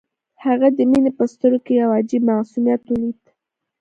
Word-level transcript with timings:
هغه 0.45 0.67
د 0.77 0.79
مينې 0.89 1.11
په 1.17 1.23
سترګو 1.33 1.63
کې 1.65 1.73
يو 1.81 1.89
عجيب 1.99 2.21
معصوميت 2.29 2.81
وليد. 2.85 3.21